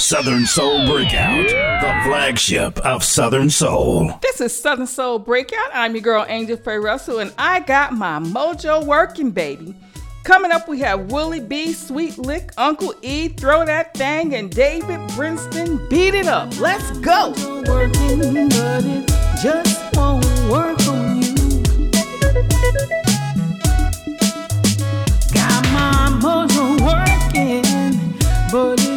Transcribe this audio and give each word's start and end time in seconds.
Southern 0.00 0.46
Soul 0.46 0.86
Breakout, 0.86 1.46
the 1.46 2.00
flagship 2.04 2.78
of 2.78 3.04
Southern 3.04 3.50
Soul. 3.50 4.10
This 4.22 4.40
is 4.40 4.58
Southern 4.58 4.86
Soul 4.86 5.18
Breakout. 5.18 5.68
I'm 5.74 5.94
your 5.94 6.00
girl, 6.00 6.24
Angel 6.26 6.56
Faye 6.56 6.78
Russell, 6.78 7.18
and 7.18 7.34
I 7.36 7.60
got 7.60 7.92
my 7.92 8.18
mojo 8.18 8.82
working, 8.84 9.30
baby. 9.30 9.74
Coming 10.24 10.52
up, 10.52 10.68
we 10.68 10.80
have 10.80 11.12
Willie 11.12 11.40
B, 11.40 11.74
Sweet 11.74 12.16
Lick, 12.16 12.50
Uncle 12.56 12.94
E, 13.02 13.28
Throw 13.28 13.66
That 13.66 13.92
Thing, 13.92 14.34
and 14.34 14.50
David 14.50 15.00
Brinston. 15.10 15.88
Beat 15.90 16.14
it 16.14 16.26
up. 16.26 16.58
Let's 16.58 16.90
go. 17.00 17.34
Working, 17.68 18.48
but 18.48 18.84
it 18.84 19.06
just 19.42 19.94
won't 19.94 20.24
work 20.50 20.80
on 20.88 21.22
you. 21.22 21.34
Got 25.34 25.62
my 25.72 26.18
mojo 26.20 26.80
working, 26.80 28.16
but 28.50 28.89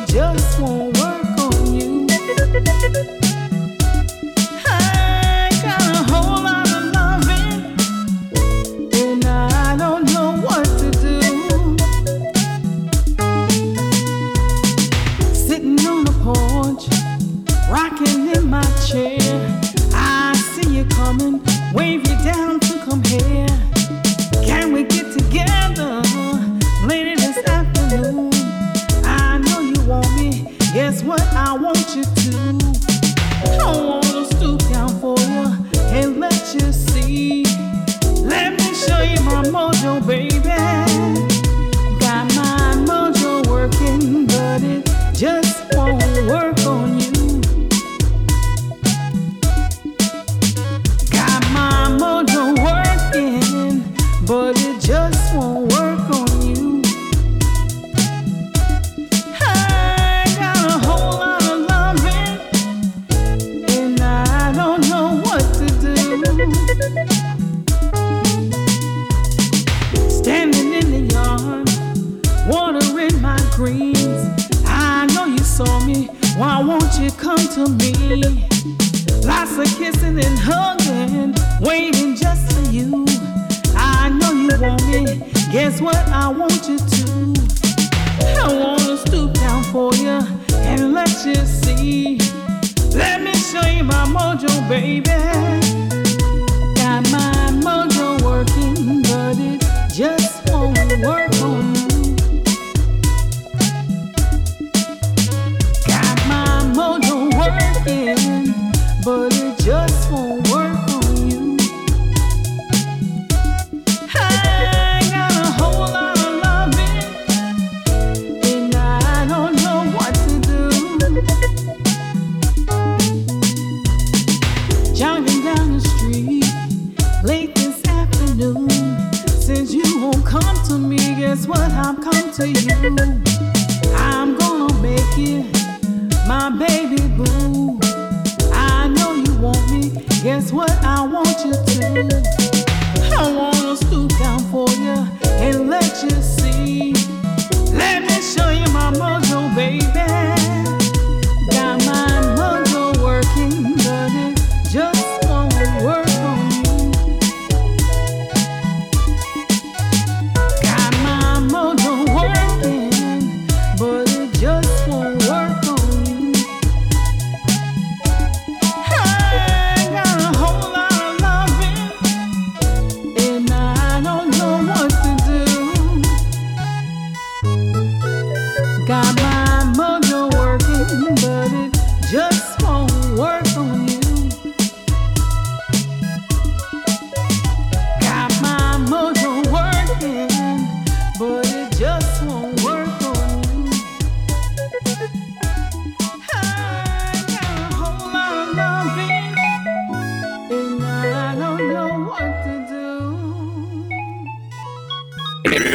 what 85.83 85.97
I 86.07 86.29
want 86.29 86.69
you 86.69 86.77
to. 86.77 87.33
I 88.41 88.53
wanna 88.53 88.97
stoop 88.97 89.33
down 89.33 89.63
for 89.63 89.93
you 89.95 90.19
and 90.51 90.93
let 90.93 91.09
you 91.25 91.35
see. 91.35 92.19
Let 92.95 93.21
me 93.21 93.33
show 93.33 93.67
you 93.67 93.83
my 93.83 94.05
mojo, 94.05 94.69
baby. 94.69 95.62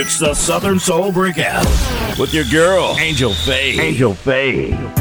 It's 0.01 0.17
the 0.21 0.33
Southern 0.33 0.79
Soul 0.79 1.11
Breakout 1.11 1.67
with 2.21 2.33
your 2.33 2.45
girl, 2.45 2.97
Angel 3.01 3.33
Faye. 3.33 3.81
Angel 3.81 4.15
Faye. 4.15 4.98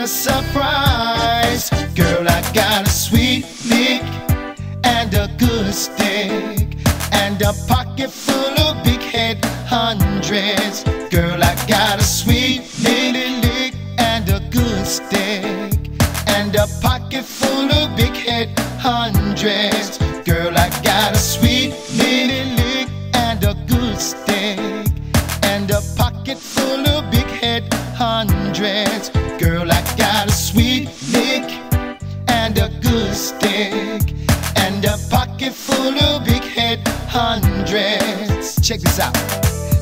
a 0.00 0.06
surprise. 0.06 1.68
Girl, 1.94 2.26
I 2.26 2.40
got 2.54 2.86
a 2.86 2.90
sweet 2.90 3.44
lick 3.66 4.02
and 4.84 5.12
a 5.12 5.28
good 5.36 5.74
stick 5.74 6.78
and 7.12 7.42
a 7.42 7.52
pocket 7.68 8.10
full 8.10 8.58
of 8.60 8.82
big 8.82 9.02
head 9.02 9.44
hundreds. 9.66 10.99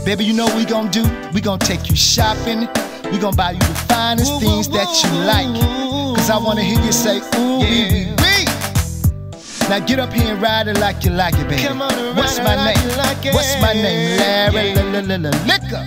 Baby, 0.08 0.25
you 0.25 0.32
know 0.32 0.46
we 0.56 0.64
gonna 0.64 0.90
do? 0.90 1.05
We 1.34 1.43
gonna 1.43 1.58
take 1.58 1.90
you 1.90 1.94
shopping. 1.94 2.60
We 3.12 3.19
gonna 3.19 3.37
buy 3.37 3.50
you 3.50 3.58
the 3.58 3.84
finest 3.90 4.32
ooh, 4.32 4.40
things 4.40 4.66
ooh, 4.66 4.72
that 4.72 4.88
you 5.05 5.10
like. 5.28 6.16
Cause 6.16 6.31
I 6.31 6.38
wanna 6.38 6.62
hear 6.62 6.81
you 6.81 6.93
say, 6.93 7.19
ooh, 7.37 7.58
yeah. 7.60 7.90
wee, 7.93 8.06
wee, 8.16 8.44
Now 9.69 9.84
get 9.84 9.99
up 9.99 10.10
here 10.14 10.32
and 10.32 10.40
ride 10.40 10.66
it 10.69 10.78
like 10.78 11.05
you 11.05 11.10
like 11.10 11.34
it, 11.34 11.46
baby. 11.46 11.62
Come 11.62 11.82
on 11.82 11.93
and 11.93 12.16
What's 12.16 12.38
my 12.38 12.56
like 12.56 12.78
name? 12.78 12.96
Like. 12.96 13.34
What's 13.34 13.60
my 13.60 13.75
name? 13.75 14.19
Larry 14.19 14.70
yeah. 14.70 14.82
la, 14.82 14.99
la, 14.99 15.00
la, 15.00 15.28
la, 15.28 15.44
Liquor. 15.44 15.84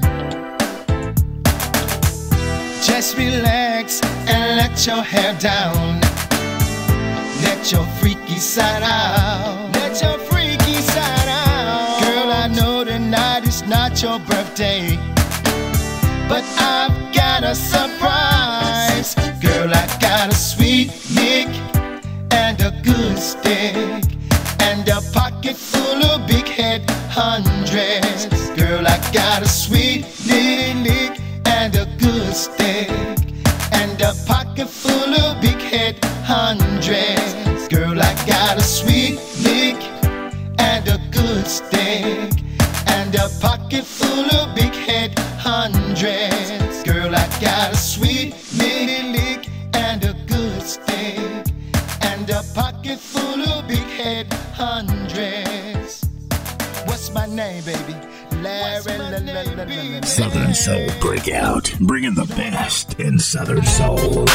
Just 2.83 3.17
relax 3.17 4.03
and 4.27 4.55
let 4.55 4.85
your 4.85 5.01
hair 5.01 5.33
down. 5.39 5.99
Let 7.41 7.71
your 7.71 7.87
freaky 7.97 8.37
side 8.37 8.83
out. 8.83 9.60
not 13.71 14.01
your 14.01 14.19
birthday. 14.19 14.97
But 16.27 16.43
I've 16.59 17.15
got 17.15 17.45
a 17.45 17.55
surprise. 17.55 19.15
Girl, 19.39 19.71
I 19.73 19.87
got 20.01 20.27
a 20.29 20.35
sweet 20.35 20.89
nick 21.15 21.47
and 22.33 22.59
a 22.59 22.71
good 22.83 23.17
stick 23.17 24.03
and 24.59 24.85
a 24.89 24.99
pocket 25.13 25.55
full 25.55 26.03
of 26.03 26.27
big 26.27 26.47
head 26.49 26.81
honey. 27.09 27.50
undress. 54.81 56.05
What's 56.85 57.11
my 57.13 57.25
name, 57.27 57.63
baby? 57.63 57.95
Larry. 58.41 60.01
Southern 60.03 60.53
Soul 60.53 60.87
Breakout, 60.99 61.73
bringing 61.79 62.15
the 62.15 62.25
best 62.35 62.99
in 62.99 63.19
Southern 63.19 63.63
Soul. 63.65 64.25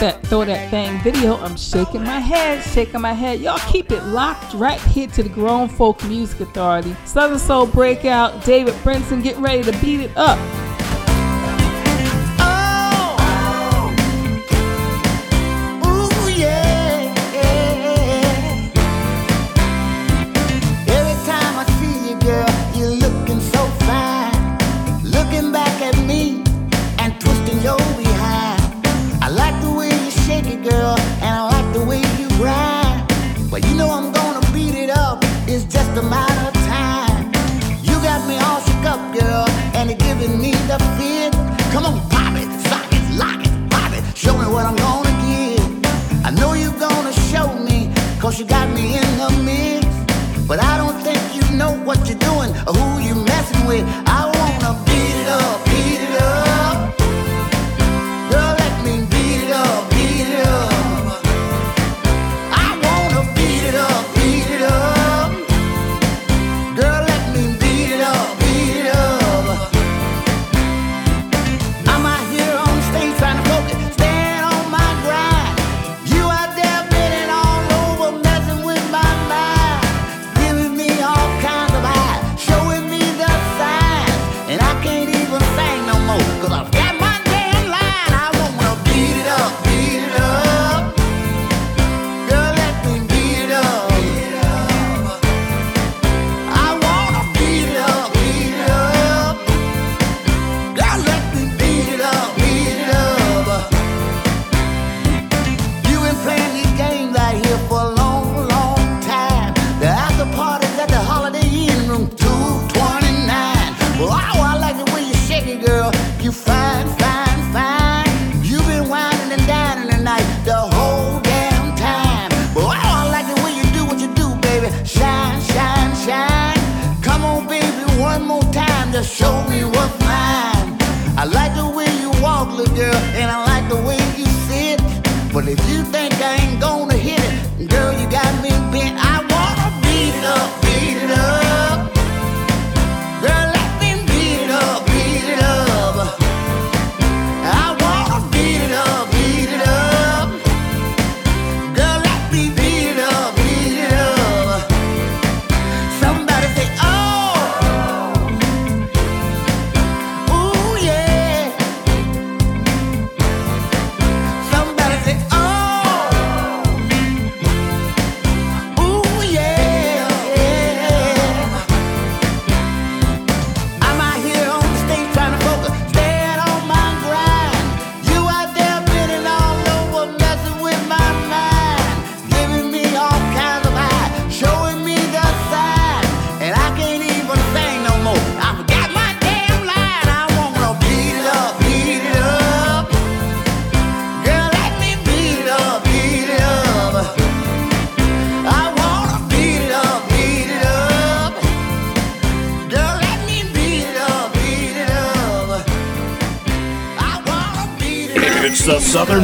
that 0.00 0.26
throw 0.26 0.44
that 0.44 0.70
thing 0.70 0.98
video. 1.00 1.36
I'm 1.36 1.56
shaking 1.56 2.02
my 2.02 2.20
head, 2.20 2.62
shaking 2.62 3.00
my 3.00 3.12
head. 3.12 3.40
Y'all 3.40 3.58
keep 3.70 3.92
it 3.92 4.02
locked 4.04 4.54
right 4.54 4.80
here 4.80 5.06
to 5.08 5.22
the 5.22 5.28
Grown 5.28 5.68
Folk 5.68 6.02
Music 6.04 6.40
Authority. 6.40 6.96
Southern 7.04 7.38
Soul 7.38 7.66
Breakout, 7.66 8.44
David 8.44 8.74
Brinston, 8.76 9.22
get 9.22 9.36
ready 9.38 9.62
to 9.62 9.72
beat 9.80 10.00
it 10.00 10.16
up. 10.16 10.38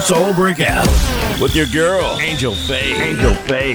Soul 0.07 0.33
Breakout 0.35 0.87
with 1.41 1.57
your 1.57 1.67
girl, 1.67 2.21
Angel 2.21 2.55
Faye. 2.55 2.95
Angel 2.95 3.35
Faye. 3.35 3.66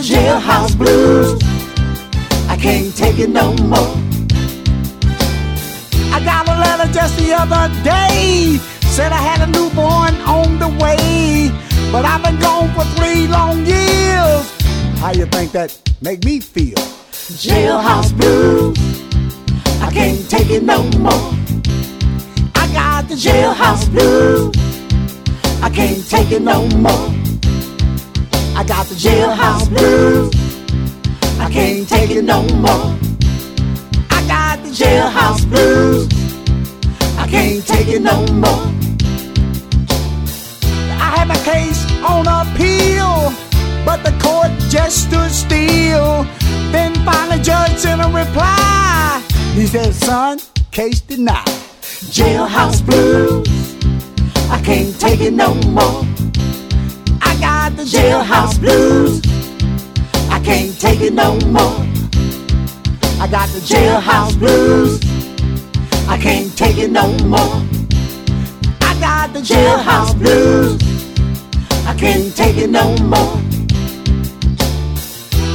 The 0.00 0.14
jailhouse 0.14 0.76
blues. 0.76 1.38
I 2.48 2.56
can't 2.56 2.94
take 2.96 3.18
it 3.18 3.28
no 3.28 3.52
more. 3.72 3.94
I 6.14 6.20
got 6.24 6.48
a 6.48 6.56
letter 6.58 6.90
just 6.92 7.18
the 7.18 7.34
other 7.34 7.68
day. 7.82 8.58
Said 8.80 9.12
I 9.12 9.18
had 9.18 9.46
a 9.46 9.50
newborn 9.52 10.14
on 10.26 10.58
the 10.58 10.68
way. 10.82 11.50
But 11.92 12.04
I've 12.04 12.22
been 12.22 12.38
gone 12.40 12.72
for 12.74 12.84
three 12.96 13.26
long 13.26 13.66
years. 13.66 14.44
How 15.00 15.12
you 15.12 15.26
think 15.26 15.52
that 15.52 15.78
make 16.00 16.24
me 16.24 16.40
feel? 16.40 16.78
Jailhouse 17.44 18.16
blues. 18.16 18.78
I 19.82 19.90
can't 19.92 20.30
take 20.30 20.50
it 20.50 20.62
no 20.62 20.82
more. 20.98 21.34
I 22.54 22.66
got 22.72 23.08
the 23.08 23.16
jailhouse 23.16 23.90
blues. 23.90 24.54
I 25.62 25.68
can't 25.68 26.08
take 26.08 26.32
it 26.32 26.42
no 26.42 26.66
more. 26.68 27.19
I 28.60 28.62
got 28.62 28.84
the 28.88 28.94
jailhouse 28.94 29.70
blues. 29.70 30.30
I 31.40 31.50
can't 31.50 31.88
take 31.88 32.10
it 32.10 32.22
no 32.22 32.42
more. 32.56 32.94
I 34.10 34.22
got 34.28 34.62
the 34.62 34.68
jailhouse 34.68 35.48
blues. 35.48 36.06
I 37.16 37.26
can't 37.26 37.66
take 37.66 37.88
it 37.88 38.02
no 38.02 38.20
more. 38.34 38.66
I 41.00 41.08
had 41.16 41.26
my 41.26 41.38
case 41.38 41.86
on 42.04 42.26
appeal, 42.28 43.32
but 43.86 44.04
the 44.04 44.12
court 44.22 44.50
just 44.68 45.08
stood 45.08 45.30
still. 45.30 46.24
Then 46.70 46.94
finally, 47.06 47.42
judge 47.42 47.78
sent 47.78 48.02
a 48.02 48.08
reply. 48.08 49.22
He 49.54 49.66
said, 49.66 49.94
"Son, 49.94 50.38
case 50.70 51.00
denied. 51.00 51.48
Jailhouse 52.12 52.84
blues. 52.84 53.48
I 54.50 54.60
can't 54.60 54.92
take 55.00 55.22
it 55.22 55.32
no 55.32 55.54
more. 55.78 56.09
Got 57.70 57.86
the 57.86 57.98
jailhouse 57.98 58.58
blues. 58.58 59.22
I 60.28 60.40
can't 60.40 60.76
take 60.80 61.00
it 61.00 61.12
no 61.12 61.38
more. 61.46 61.86
I 63.22 63.28
got 63.30 63.48
the 63.50 63.60
jailhouse 63.60 64.36
blues. 64.36 64.98
I 66.08 66.18
can't 66.18 66.56
take 66.58 66.78
it 66.78 66.90
no 66.90 67.16
more. 67.18 67.62
I 68.80 68.96
got 68.98 69.32
the 69.32 69.38
jailhouse 69.38 70.18
blues. 70.18 70.82
I 71.86 71.94
can't 71.94 72.34
take 72.34 72.56
it 72.56 72.70
no 72.70 72.96
more. 73.04 73.38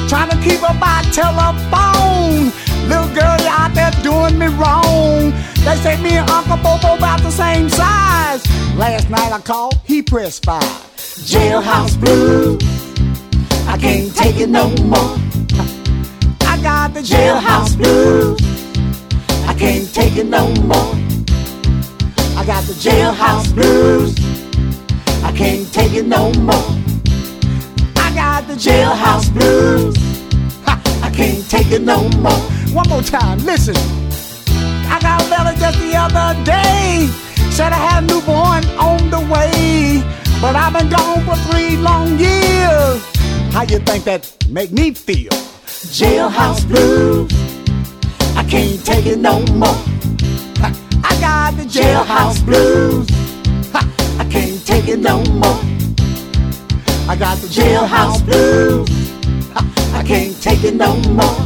Trying 0.07 0.29
to 0.29 0.37
keep 0.41 0.63
up 0.63 0.79
by 0.79 1.01
telephone. 1.11 2.45
Little 2.87 3.13
girl 3.13 3.35
you 3.41 3.49
out 3.49 3.73
there 3.73 3.91
doing 4.03 4.39
me 4.39 4.47
wrong. 4.55 5.31
They 5.65 5.75
say 5.83 6.01
me 6.01 6.15
and 6.15 6.29
Uncle 6.29 6.55
Bobo 6.57 6.95
about 6.95 7.19
the 7.23 7.31
same 7.31 7.67
size. 7.67 8.41
Last 8.77 9.09
night 9.09 9.33
I 9.33 9.41
called, 9.41 9.81
he 9.83 10.01
pressed 10.01 10.45
five. 10.45 10.94
Jailhouse 11.23 11.97
blues. 11.99 12.61
I 13.67 13.77
can't 13.77 14.13
take 14.15 14.37
it 14.37 14.49
no 14.49 14.69
more. 14.83 15.17
I 16.41 16.59
got 16.61 16.93
the 16.93 16.99
jailhouse 16.99 17.77
blues. 17.77 18.37
I 19.47 19.53
can't 19.53 19.91
take 19.93 20.17
it 20.17 20.25
no 20.25 20.49
more. 20.63 20.93
I 22.37 22.43
got 22.45 22.63
the 22.65 22.73
jailhouse 22.73 23.53
blues. 23.55 24.13
I 25.23 25.31
can't 25.31 25.71
take 25.73 25.93
it 25.93 26.05
no 26.05 26.31
more. 26.33 26.69
I 27.95 28.11
got 28.13 28.45
the 28.47 28.53
jailhouse 28.53 29.33
blues. 29.33 29.95
Ha, 30.65 30.81
I 31.01 31.09
can't 31.11 31.49
take 31.49 31.71
it 31.71 31.81
no 31.81 32.09
more. 32.19 32.43
One 32.73 32.89
more 32.89 33.01
time, 33.01 33.39
listen. 33.45 33.77
I 34.91 34.99
got 35.01 35.23
a 35.23 35.29
letter 35.29 35.57
just 35.59 35.79
the 35.79 35.95
other 35.95 36.43
day. 36.43 37.07
Said 37.51 37.71
I 37.71 37.77
had 37.77 38.03
a 38.03 38.07
newborn 38.07 38.65
on 38.77 39.09
the 39.09 39.21
way. 39.33 39.54
But 40.41 40.55
I've 40.55 40.73
been 40.73 40.89
gone 40.89 41.23
for 41.25 41.35
three 41.49 41.77
long 41.77 42.19
years. 42.19 43.01
How 43.53 43.63
you 43.63 43.79
think 43.79 44.03
that 44.03 44.35
make 44.49 44.71
me 44.71 44.91
feel? 44.91 45.31
Jailhouse 45.99 46.67
blues. 46.67 47.31
I 48.35 48.43
can't 48.43 48.83
take 48.85 49.05
it 49.05 49.17
no 49.17 49.39
more. 49.53 49.79
I 51.03 51.17
got 51.21 51.55
the 51.55 51.63
jailhouse 51.63 52.43
blues. 52.45 53.07
I 53.73 54.25
can't 54.29 54.65
take 54.65 54.87
it 54.87 54.99
no 54.99 55.23
more. 55.25 55.59
I 57.07 57.15
got 57.17 57.37
the 57.37 57.47
jailhouse 57.47 58.23
blues. 58.25 58.89
I 59.93 60.03
can't 60.03 60.39
take 60.41 60.63
it 60.63 60.75
no 60.75 60.95
more. 61.11 61.39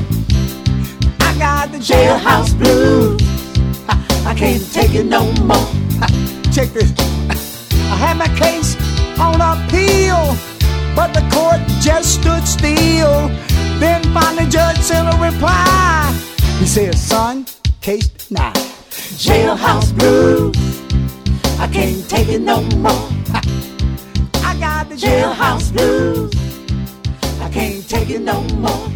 I 1.22 1.36
got 1.38 1.72
the 1.72 1.78
jailhouse 1.78 2.58
blues. 2.58 3.22
I 4.26 4.34
can't 4.36 4.74
take 4.74 4.96
it 4.96 5.06
no 5.06 5.32
more. 5.44 5.68
Check 6.52 6.70
this. 6.70 7.19
I 7.92 7.96
had 7.96 8.18
my 8.18 8.30
case 8.38 8.76
on 9.20 9.42
appeal, 9.42 10.38
but 10.96 11.14
the 11.14 11.24
court 11.34 11.60
just 11.82 12.22
stood 12.22 12.46
still. 12.48 13.30
Then 13.80 14.04
finally, 14.14 14.48
judge 14.50 14.78
sent 14.78 15.08
a 15.14 15.18
reply. 15.18 16.14
He 16.60 16.66
said, 16.66 16.96
"Son, 16.96 17.46
case 17.82 18.08
denied. 18.08 18.56
Jailhouse 19.26 19.92
blues. 19.98 20.56
I 21.60 21.68
can't 21.68 22.08
take 22.10 22.30
it 22.30 22.42
no 22.42 22.62
more. 22.86 23.10
I 24.50 24.56
got 24.60 24.90
the 24.90 24.96
jailhouse 24.96 25.72
blues. 25.74 26.32
I 27.42 27.50
can't 27.50 27.88
take 27.90 28.10
it 28.10 28.22
no 28.22 28.42
more. 28.66 28.88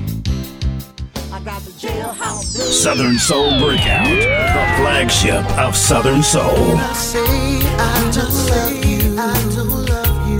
Southern 1.43 3.19
Soul 3.19 3.59
Breakout, 3.59 4.07
the 4.07 4.65
flagship 4.77 5.43
of 5.57 5.75
Southern 5.75 6.23
Soul. 6.23 6.77
I 6.77 6.93
say 6.93 7.19
I 7.19 8.11
don't 8.13 8.33
love 8.49 8.85
you. 8.85 9.19
I 9.19 9.33
don't 9.53 9.85
love 9.85 10.29
you. 10.29 10.39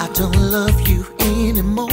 I 0.00 0.08
don't 0.12 0.50
love 0.50 0.88
you 0.88 1.06
anymore. 1.20 1.89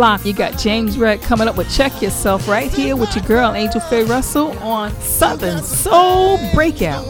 Locked. 0.00 0.24
You 0.24 0.32
got 0.32 0.58
James 0.58 0.96
Red 0.96 1.20
coming 1.20 1.46
up 1.46 1.58
with 1.58 1.70
Check 1.70 2.00
Yourself 2.00 2.48
right 2.48 2.72
here 2.72 2.96
with 2.96 3.14
your 3.14 3.24
girl 3.26 3.52
Angel 3.52 3.82
Faye 3.82 4.04
Russell 4.04 4.58
on 4.60 4.92
Southern 5.00 5.62
Soul 5.62 6.38
Breakout. 6.54 7.04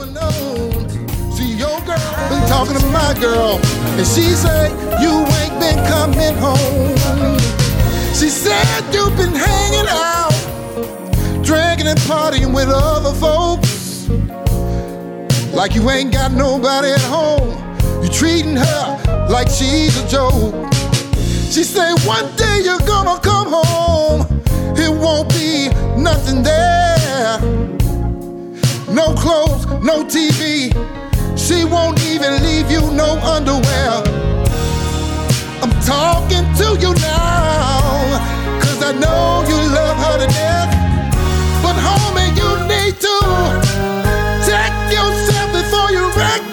See 1.33 1.55
your 1.55 1.81
girl 1.83 2.11
been 2.29 2.49
talking 2.49 2.77
to 2.77 2.87
my 2.87 3.17
girl, 3.21 3.61
and 3.97 4.07
she 4.07 4.23
said 4.35 4.73
you 5.01 5.13
ain't 5.39 5.61
been 5.61 5.79
coming 5.87 6.35
home. 6.35 7.39
She 8.13 8.29
said 8.29 8.93
you've 8.93 9.17
been 9.17 9.37
hanging 9.37 9.87
out, 9.89 11.45
drinking 11.45 11.87
and 11.87 12.01
partying 12.01 12.53
with 12.53 12.69
other 12.71 13.15
folks. 13.15 14.09
Like 15.55 15.77
you 15.77 15.89
ain't 15.91 16.13
got 16.13 16.33
nobody 16.33 16.89
at 16.89 17.01
home. 17.03 17.57
You 18.03 18.09
treating 18.09 18.57
her 18.57 19.27
like 19.31 19.49
she's 19.49 19.97
a 19.97 20.09
joke. 20.09 20.70
She 21.51 21.65
said 21.65 21.99
one 22.07 22.31
day 22.37 22.61
you're 22.63 22.87
gonna 22.87 23.19
come 23.19 23.49
home. 23.51 24.21
It 24.77 24.89
won't 24.89 25.29
be 25.31 25.69
nothing 26.01 26.45
there. 26.45 27.41
No 28.89 29.13
clothes, 29.15 29.67
no 29.83 30.05
TV. 30.05 30.71
She 31.37 31.65
won't 31.65 32.01
even 32.05 32.41
leave 32.45 32.71
you 32.71 32.81
no 32.93 33.19
underwear. 33.19 33.99
I'm 35.61 35.75
talking 35.83 36.47
to 36.61 36.79
you 36.79 36.95
now, 37.03 38.61
cause 38.63 38.81
I 38.85 38.93
know 38.93 39.43
you 39.49 39.59
love 39.75 39.97
her 40.05 40.19
to 40.23 40.33
death. 40.33 40.71
But 41.65 41.75
homie, 41.83 42.31
you 42.39 42.51
need 42.71 42.95
to 43.01 43.17
check 44.47 44.73
yourself 44.95 45.51
before 45.53 45.91
you 45.91 46.07
wreck 46.17 46.50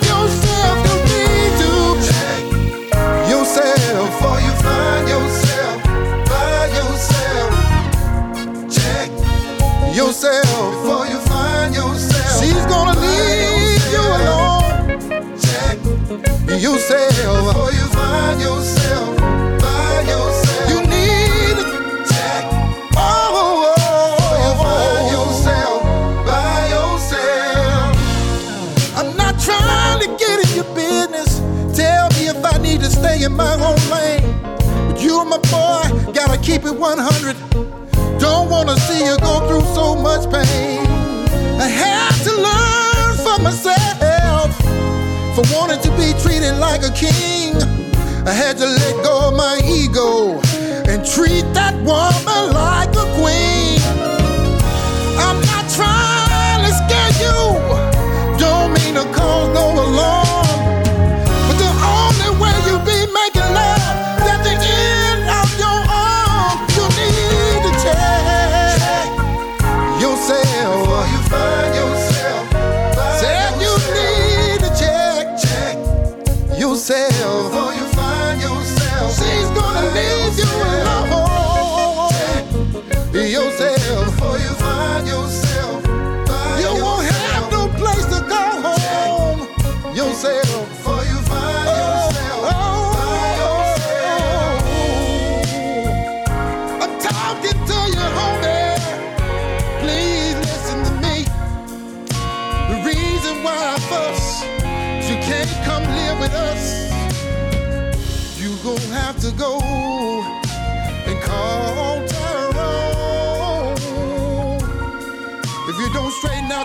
yourself 10.07 10.71
before 10.71 11.05
you 11.07 11.19
find 11.27 11.75
yourself. 11.75 12.41
She's 12.41 12.65
gonna 12.67 12.97
leave 12.97 13.91
you 13.91 13.99
alone. 13.99 14.87
Check 15.37 15.77
yourself 16.61 17.11
before 17.47 17.71
you 17.73 17.85
find 17.91 18.39
yourself 18.39 19.17
by 19.59 20.05
yourself. 20.07 20.69
You 20.71 20.79
need 20.95 21.55
to 21.59 21.65
check. 22.07 22.43
Oh, 22.95 23.35
oh, 23.41 23.75
oh, 23.75 24.15
before 24.15 24.37
you 24.45 24.51
find 24.63 25.05
yourself 25.17 25.79
by 26.25 26.57
yourself. 26.75 27.91
I'm 28.97 29.11
not 29.17 29.37
trying 29.41 29.99
to 30.03 30.07
get 30.23 30.47
in 30.47 30.55
your 30.55 30.69
business. 30.73 31.39
Tell 31.75 32.07
me 32.11 32.29
if 32.29 32.45
I 32.45 32.57
need 32.59 32.79
to 32.79 32.89
stay 32.89 33.23
in 33.25 33.33
my 33.33 33.55
own 33.55 33.81
lane. 33.91 34.23
But 34.87 35.01
you 35.01 35.19
and 35.19 35.29
my 35.29 35.39
boy 35.51 36.13
gotta 36.13 36.37
keep 36.41 36.63
it 36.63 36.75
100. 36.75 37.56
Wanna 38.57 38.75
see 38.79 39.05
you 39.05 39.15
go 39.19 39.47
through 39.47 39.61
so 39.75 39.95
much 39.95 40.23
pain. 40.31 40.79
I 41.61 41.67
had 41.67 42.11
to 42.25 42.33
learn 42.47 43.15
for 43.25 43.39
myself. 43.39 44.49
For 45.35 45.43
wanting 45.53 45.79
to 45.83 45.91
be 45.91 46.11
treated 46.23 46.57
like 46.57 46.81
a 46.81 46.89
king, 46.89 47.53
I 48.25 48.33
had 48.33 48.57
to 48.57 48.65
let 48.65 49.03
go 49.03 49.27
of 49.27 49.35
my 49.35 49.61
ego 49.63 50.41
and 50.89 51.05
treat 51.05 51.45
that 51.53 51.75
woman 51.85 52.51
like 52.51 52.89
a 52.95 53.05
queen. 53.21 53.56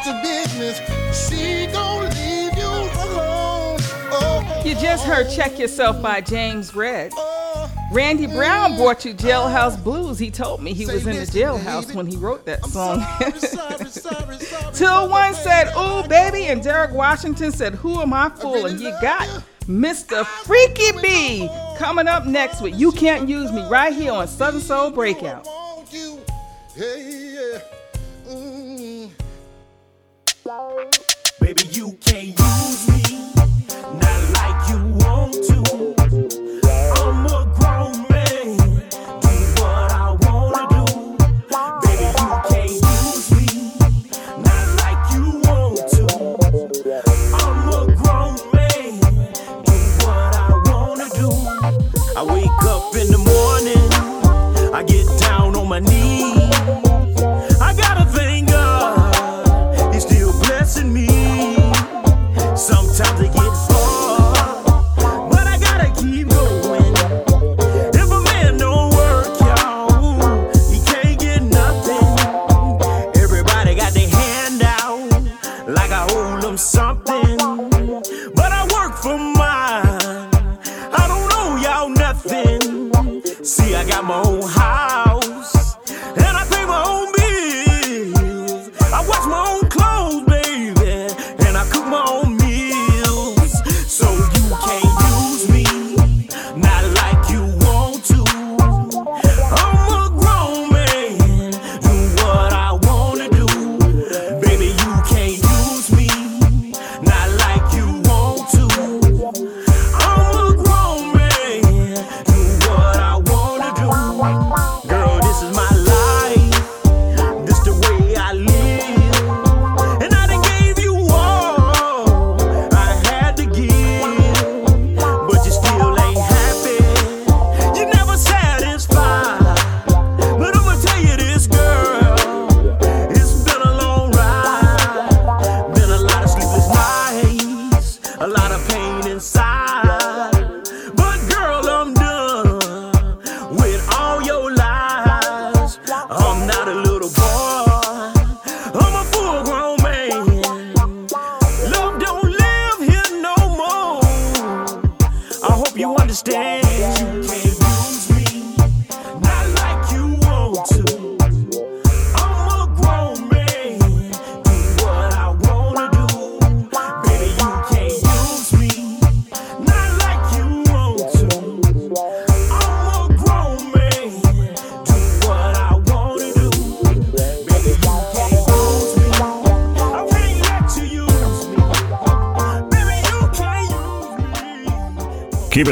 about 0.03 0.07
your 0.07 0.23
business. 0.23 1.29
She 1.29 1.67
gon' 1.73 2.05
leave 2.11 2.57
you 2.57 2.65
alone. 2.65 3.79
Oh, 4.15 4.63
you 4.65 4.75
just 4.75 5.05
heard 5.05 5.31
Check 5.31 5.59
Yourself 5.59 6.01
by 6.03 6.21
James 6.21 6.75
Red. 6.75 7.13
Randy 7.93 8.27
Brown 8.27 8.77
brought 8.77 9.05
you 9.05 9.13
Jailhouse 9.13 9.83
Blues. 9.83 10.19
He 10.19 10.31
told 10.31 10.63
me 10.63 10.73
he 10.73 10.87
was 10.87 11.07
in 11.07 11.17
the 11.17 11.23
jailhouse 11.23 11.95
when 11.95 12.07
he 12.07 12.17
wrote 12.17 12.47
that 12.47 12.65
song. 12.65 13.05
Till 14.75 15.11
one 15.11 15.35
said, 15.35 15.71
Ooh, 15.77 16.09
baby, 16.09 16.47
and 16.47 16.63
Derek 16.63 16.93
Washington 16.93 17.53
said, 17.53 17.75
Who 17.75 18.01
am 18.01 18.15
I 18.15 18.31
fooling? 18.31 18.79
You 18.79 18.93
got 19.03 19.29
Mr. 19.67 20.25
Freaky 20.25 20.93
B 21.03 21.51
coming 21.77 22.09
up 22.09 22.25
next 22.27 22.63
with 22.63 22.79
You 22.81 22.93
Can't 22.93 23.29
Use 23.29 23.53
Me 23.53 23.69
right 23.69 23.93
here 23.93 24.13
on 24.13 24.27
Southern 24.27 24.63
Soul 24.63 24.91
Breakout. 24.91 25.47
Hey. 26.75 27.12
Baby, 30.45 31.63
you 31.71 31.97
can't 32.05 32.37
use 32.37 32.89
me, 32.89 33.33
not 33.37 34.21
like 34.35 34.71
you 34.71 34.79
want 34.99 35.35
to. 35.35 36.02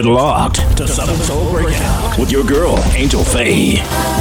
been 0.02 0.14
locked 0.14 0.76
to 0.78 0.88
Southern 0.88 1.20
Soul 1.20 1.50
Breakout 1.50 2.18
with 2.18 2.32
your 2.32 2.42
girl, 2.42 2.78
Angel 2.94 3.22
Faye. 3.22 4.19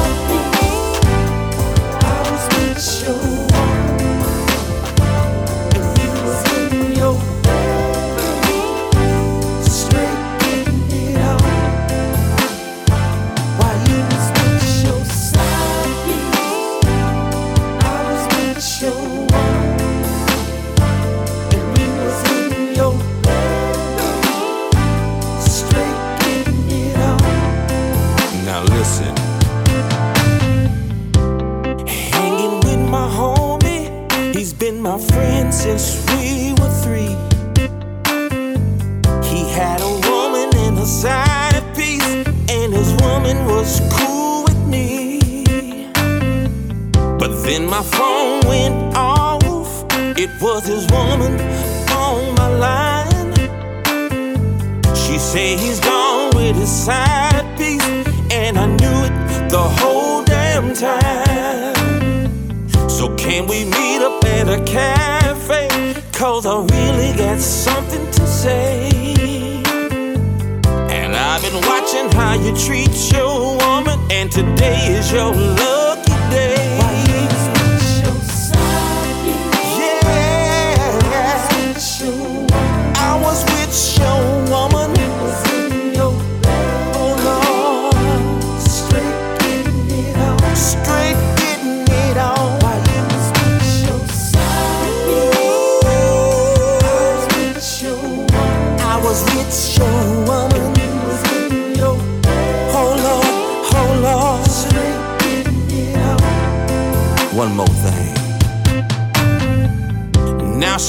sign 40.90 41.56
of 41.56 41.76
peace, 41.76 42.04
and 42.50 42.74
his 42.74 42.92
woman 43.04 43.46
was 43.46 43.80
cool 43.94 44.44
with 44.44 44.68
me. 44.68 45.46
But 47.20 47.44
then 47.44 47.70
my 47.70 47.84
phone 47.84 48.42
went 48.48 48.98
off, 48.98 49.86
it 50.18 50.32
was 50.42 50.66
his 50.66 50.88
woman 50.88 51.40
on 51.92 52.34
my 52.36 52.50
line. 52.66 53.36
She 54.96 55.20
said 55.20 55.60
he's 55.60 55.80
gone 55.80 56.36
with 56.36 56.56
his 56.56 56.72
side 56.86 57.46
piece, 57.56 57.88
and 58.32 58.58
I 58.58 58.66
knew 58.66 58.98
it 59.08 59.50
the 59.50 59.66
whole 59.80 60.24
damn 60.24 60.74
time. 60.74 62.30
So 62.90 63.16
can 63.16 63.46
we 63.46 63.66
meet 63.66 64.02
up 64.02 64.26
at 64.26 64.50
a 64.50 64.60
cafe? 64.66 65.68
Cause 66.14 66.48
I 66.48 66.58
really 66.76 67.16
got 67.16 67.40
something 67.40 68.10
to 68.12 68.28
say. 68.28 68.89
I've 71.42 71.54
been 71.54 71.62
watching 71.62 72.12
how 72.12 72.34
you 72.34 72.54
treat 72.54 73.14
your 73.14 73.56
woman, 73.56 73.98
and 74.12 74.30
today 74.30 74.88
is 74.88 75.10
your 75.10 75.34
love. 75.34 75.79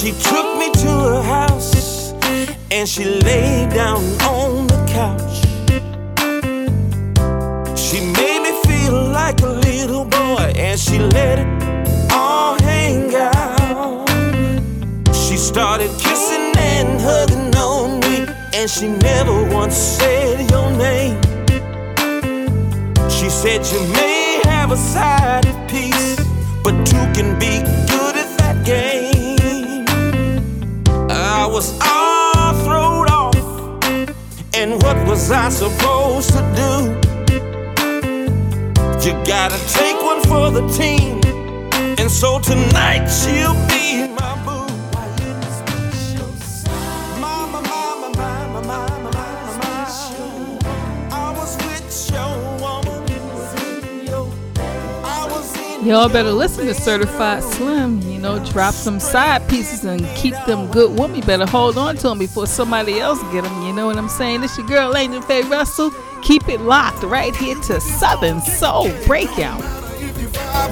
She 0.01 0.13
took 0.13 0.57
me 0.57 0.71
to 0.71 0.89
her 0.89 1.21
house 1.21 2.11
and 2.71 2.89
she 2.89 3.05
laid 3.05 3.69
down 3.69 4.03
on 4.23 4.65
the 4.65 4.83
couch. 4.89 5.35
She 7.77 7.99
made 7.99 8.41
me 8.41 8.51
feel 8.65 8.93
like 9.11 9.39
a 9.41 9.49
little 9.69 10.05
boy 10.05 10.53
and 10.55 10.79
she 10.79 10.97
let 10.97 11.37
it 11.37 12.11
all 12.11 12.59
hang 12.63 13.13
out. 13.13 14.09
She 15.13 15.37
started 15.37 15.91
kissing 15.99 16.51
and 16.57 16.99
hugging 16.99 17.55
on 17.55 17.99
me 17.99 18.25
and 18.55 18.67
she 18.67 18.87
never 18.87 19.43
once 19.53 19.75
said 19.75 20.49
your 20.49 20.71
name. 20.71 21.21
She 23.07 23.29
said 23.29 23.63
you 23.71 23.85
may 23.93 24.41
have 24.45 24.71
a 24.71 24.77
side 24.77 25.45
of 25.45 25.55
peace, 25.69 26.15
but 26.63 26.73
two 26.87 27.05
can 27.13 27.37
be 27.37 27.80
was 31.61 31.79
all 31.85 32.53
thrown 32.63 33.07
off, 33.07 33.35
and 34.55 34.81
what 34.81 34.97
was 35.07 35.29
I 35.29 35.49
supposed 35.49 36.29
to 36.31 36.41
do? 36.61 36.73
You 39.05 39.13
gotta 39.25 39.59
take 39.71 39.97
one 40.01 40.21
for 40.23 40.49
the 40.49 40.67
team, 40.79 41.21
and 41.99 42.09
so 42.09 42.39
tonight 42.39 43.05
she'll 43.07 43.53
be 43.67 44.07
my 44.19 44.33
boo. 44.43 44.60
Y'all 55.91 56.07
better 56.07 56.31
listen 56.31 56.65
to 56.67 56.73
Certified 56.73 57.43
Slim. 57.43 57.99
You 58.03 58.17
know, 58.17 58.39
drop 58.45 58.73
some 58.73 58.97
side 58.97 59.45
pieces 59.49 59.83
and 59.83 60.07
keep 60.15 60.33
them 60.47 60.71
good 60.71 60.97
with 60.97 61.11
me. 61.11 61.19
Better 61.19 61.45
hold 61.45 61.77
on 61.77 61.97
to 61.97 62.03
them 62.03 62.17
before 62.17 62.47
somebody 62.47 63.01
else 63.01 63.21
get 63.33 63.43
them. 63.43 63.61
You 63.63 63.73
know 63.73 63.87
what 63.87 63.97
I'm 63.97 64.07
saying? 64.07 64.39
This 64.39 64.57
your 64.57 64.65
girl, 64.67 64.95
Angel 64.95 65.21
Faye 65.21 65.41
Russell. 65.41 65.91
Keep 66.21 66.47
it 66.47 66.61
locked 66.61 67.03
right 67.03 67.35
here 67.35 67.59
to 67.63 67.81
Southern 67.81 68.39
Soul 68.39 68.89
Breakout. 69.05 69.61
Five 70.31 70.71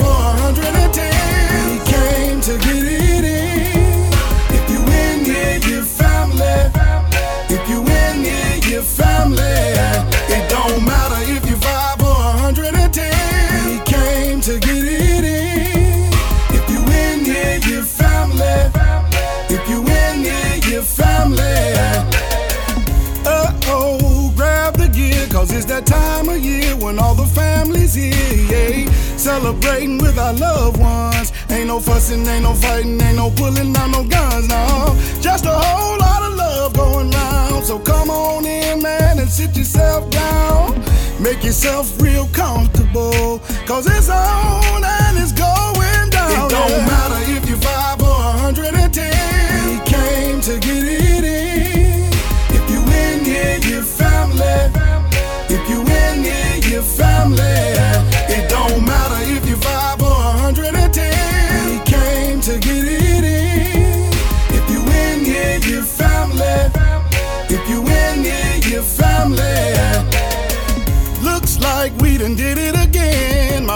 when 26.90 26.98
all 26.98 27.14
the 27.14 27.26
families 27.26 27.94
here, 27.94 28.36
yeah. 28.50 28.92
Celebrating 29.16 30.00
with 30.00 30.18
our 30.18 30.34
loved 30.34 30.80
ones. 30.80 31.32
Ain't 31.52 31.68
no 31.68 31.80
fussing, 31.80 32.26
ain't 32.26 32.44
no 32.44 32.54
fighting, 32.56 33.00
ain't 33.00 33.18
no 33.18 33.30
pulling 33.30 33.76
out 33.78 33.92
no 33.92 34.04
guns, 34.04 34.48
no. 34.48 34.98
Just 35.22 35.46
a 35.46 35.54
whole 35.54 36.00
lot 36.00 36.22
of 36.24 36.34
love 36.36 36.74
going 36.74 37.12
round. 37.12 37.64
So 37.64 37.78
come 37.78 38.10
on 38.10 38.44
in, 38.46 38.82
man, 38.82 39.20
and 39.20 39.30
sit 39.30 39.56
yourself 39.56 40.10
down. 40.10 40.82
Make 41.22 41.44
yourself 41.44 41.86
real 42.02 42.28
comfortable, 42.30 43.40
cause 43.68 43.86
it's 43.86 44.10
on 44.10 44.84
and 44.84 45.16
it's 45.20 45.34
going 45.34 46.10
down. 46.10 46.32
It 46.32 46.50
don't 46.50 46.72
yeah. 46.72 46.92
matter 46.92 47.22
if 47.36 47.48
you're 47.48 47.64
five 47.70 48.02
or 48.02 48.18
110. 48.42 49.70
We 49.70 49.78
came 49.86 50.42
to 50.42 50.58
get 50.58 50.84
it 50.94 50.99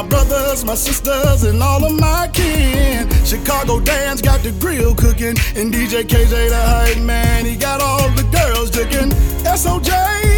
My 0.03 0.09
brothers, 0.09 0.65
my 0.65 0.75
sisters, 0.75 1.43
and 1.43 1.63
all 1.63 1.85
of 1.85 1.93
my 1.97 2.27
kin. 2.33 3.09
Chicago 3.23 3.79
Dan's 3.79 4.21
got 4.21 4.41
the 4.41 4.51
grill 4.59 4.93
cooking, 4.93 5.35
and 5.55 5.73
DJ 5.73 6.03
KJ 6.03 6.49
the 6.49 6.61
hype 6.61 6.97
man, 6.97 7.45
he 7.45 7.55
got 7.55 7.79
all 7.79 8.09
the 8.09 8.23
girls 8.23 8.69
jooking. 8.69 9.11
SOJ 9.45 9.93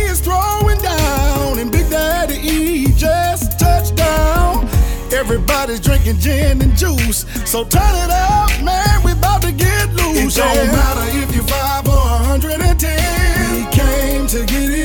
is 0.07 0.19
throwing 0.21 0.79
down, 0.81 1.57
and 1.57 1.71
Big 1.71 1.89
Daddy 1.89 2.35
E 2.35 2.93
just 2.95 3.59
touched 3.59 3.95
down. 3.95 4.69
Everybody's 5.11 5.79
drinking 5.79 6.19
gin 6.19 6.61
and 6.61 6.77
juice, 6.77 7.25
so 7.49 7.63
turn 7.63 7.95
it 7.95 8.11
up, 8.11 8.51
man. 8.61 9.03
We 9.03 9.13
about 9.13 9.41
to 9.41 9.51
get 9.51 9.89
loose. 9.93 10.37
It 10.37 10.41
don't 10.41 10.55
yeah. 10.55 10.71
matter 10.73 11.17
if 11.17 11.33
you're 11.33 11.43
five 11.43 11.87
or 11.87 12.05
110. 12.29 13.55
We 13.55 13.65
came 13.71 14.27
to 14.27 14.45
get 14.45 14.69
it 14.69 14.84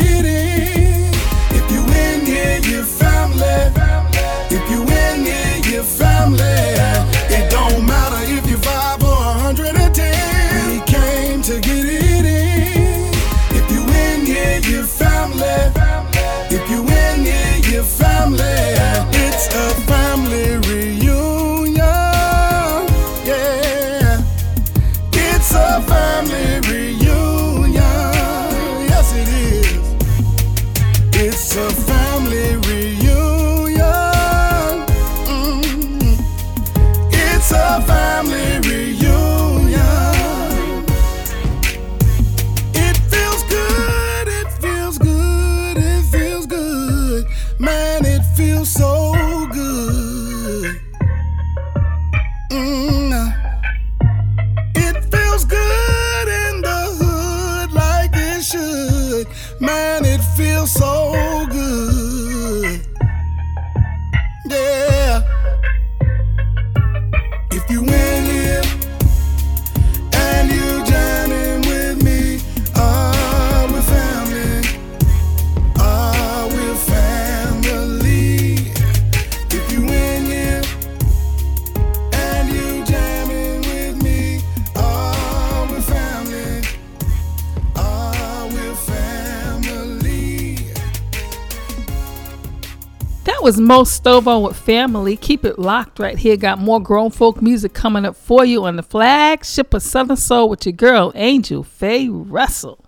That 93.25 93.43
was 93.43 93.61
Mo 93.61 93.83
Stovo 93.83 94.47
with 94.49 94.57
Family. 94.57 95.15
Keep 95.17 95.45
it 95.45 95.59
locked 95.59 95.99
right 95.99 96.17
here. 96.19 96.37
Got 96.39 96.59
more 96.59 96.81
grown 96.81 97.11
folk 97.11 97.43
music 97.43 97.75
coming 97.75 98.07
up 98.07 98.17
for 98.17 98.45
you 98.47 98.65
on 98.65 98.77
the 98.77 98.83
flagship 98.83 99.75
of 99.75 99.83
Southern 99.83 100.17
Soul 100.17 100.49
with 100.49 100.65
your 100.65 100.73
girl, 100.73 101.13
Angel 101.15 101.63
Faye 101.63 102.09
Russell. 102.09 102.85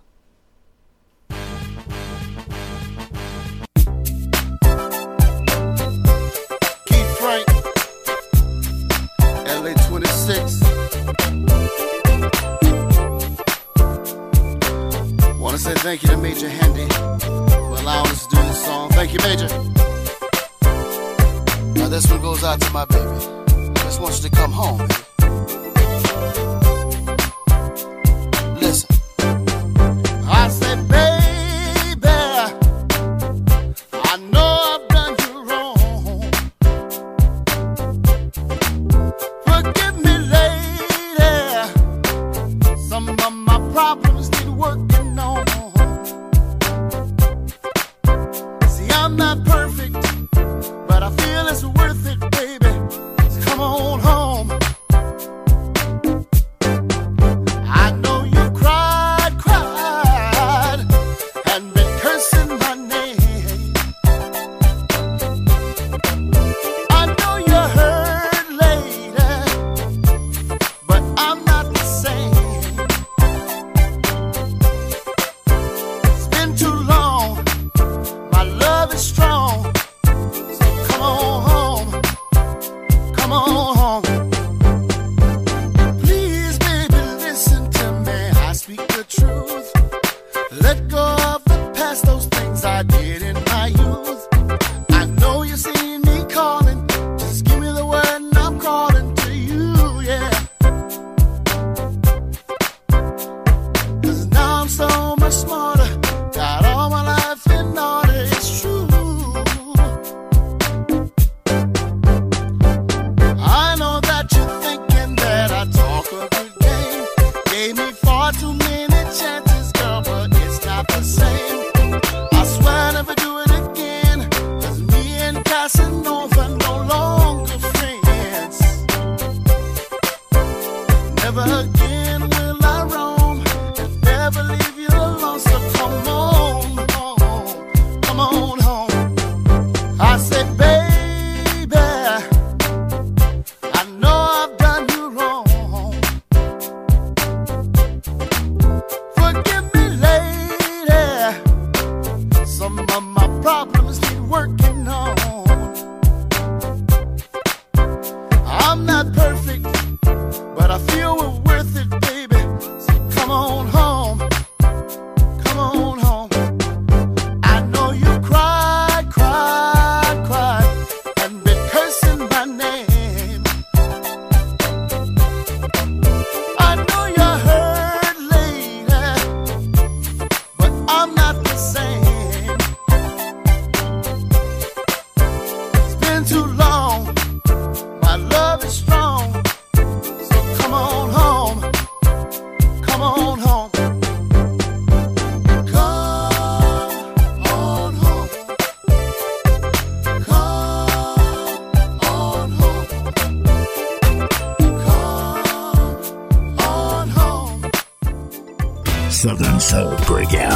Keith 6.87 7.17
Frank, 7.19 7.47
LA 9.47 9.73
26. 9.87 10.61
Want 15.39 15.55
to 15.55 15.61
say 15.61 15.73
thank 15.75 16.01
you 16.01 16.09
to 16.09 16.17
Major 16.17 16.49
Handy 16.49 16.87
for 17.19 17.79
allowing 17.81 18.07
us 18.07 18.25
to 18.27 18.35
do 18.35 18.41
this 18.41 18.65
song. 18.65 18.89
Thank 18.89 19.13
you, 19.13 19.19
Major. 19.23 19.82
This 21.93 22.09
one 22.09 22.21
goes 22.21 22.43
out 22.43 22.59
to 22.59 22.71
my 22.71 22.85
baby. 22.85 23.05
I 23.05 23.73
Just 23.83 24.01
want 24.01 24.15
you 24.15 24.27
to 24.27 24.35
come 24.35 24.51
home. 24.51 24.79
baby. 24.79 25.72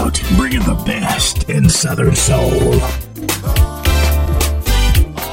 out, 0.07 0.21
bringing 0.37 0.59
the 0.59 0.81
best 0.85 1.49
in 1.49 1.69
Southern 1.69 2.15
Soul. 2.15 2.79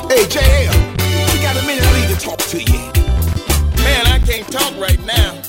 Hey, 0.08 0.24
JL, 0.26 1.32
we 1.32 1.42
got 1.42 1.56
a 1.56 1.66
minute 1.66 1.84
I 1.84 2.14
to 2.14 2.20
talk 2.20 2.38
to 2.38 2.60
you. 2.60 2.78
Man, 3.82 4.06
I 4.06 4.20
can't 4.24 4.50
talk 4.50 4.74
right 4.78 5.02
now. 5.04 5.40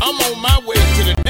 I'm 0.00 0.20
on 0.20 0.42
my 0.42 0.60
way 0.66 0.76
to 0.76 1.04
the 1.04 1.21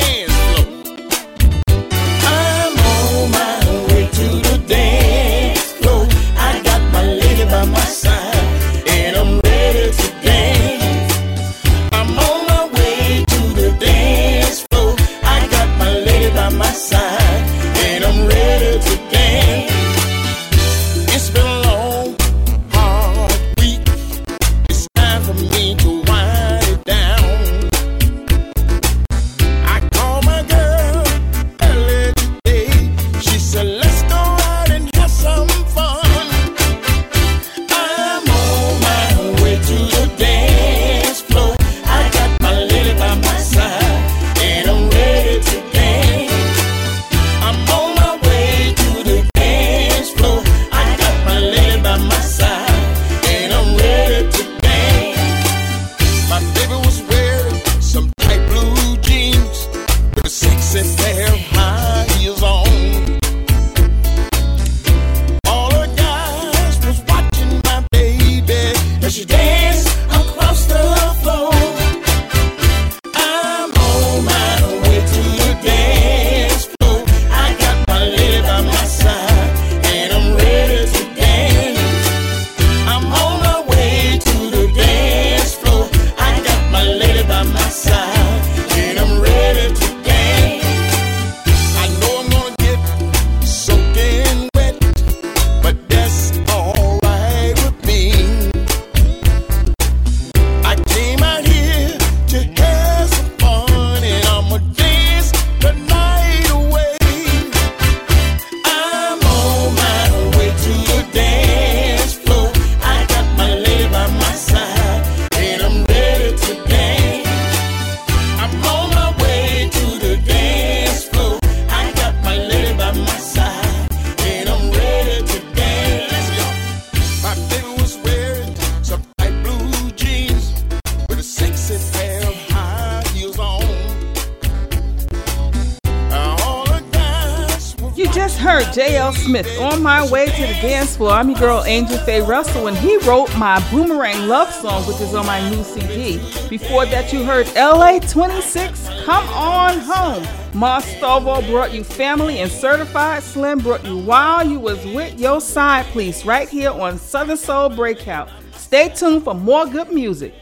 I'm 141.01 141.31
your 141.31 141.39
girl 141.39 141.65
Angel 141.65 141.99
Faye 141.99 142.21
Russell, 142.21 142.69
and 142.69 142.77
he 142.77 142.97
wrote 142.99 143.35
my 143.37 143.59
Boomerang 143.71 144.29
Love 144.29 144.53
song, 144.53 144.87
which 144.87 145.01
is 145.01 145.15
on 145.15 145.27
my 145.27 145.49
new 145.51 145.63
CD. 145.65 146.19
Before 146.49 146.87
that, 146.87 147.13
you 147.13 147.25
heard 147.25 147.53
LA 147.57 147.99
26, 147.99 148.89
Come 149.05 149.27
On 149.31 149.79
Home. 149.79 150.23
Ma 150.55 150.81
Stovall 150.81 151.45
brought 151.49 151.73
you 151.73 151.83
Family 151.83 152.39
and 152.39 152.51
Certified 152.51 153.23
Slim 153.23 153.59
brought 153.61 153.85
you 153.85 153.99
While 153.99 154.47
You 154.47 154.61
Was 154.61 154.85
With 154.85 155.19
Your 155.19 155.41
Side 155.41 155.87
Piece, 155.87 156.25
right 156.25 156.49
here 156.49 156.71
on 156.71 156.99
Southern 156.99 157.37
Soul 157.37 157.71
Breakout. 157.71 158.29
Stay 158.53 158.91
tuned 158.91 159.25
for 159.25 159.35
more 159.35 159.67
good 159.67 159.91
music. 159.93 160.35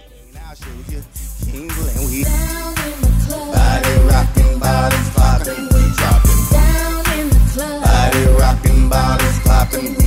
Body 7.57 8.24
rocking, 8.38 8.88
bottles 8.88 9.38
popping. 9.40 9.99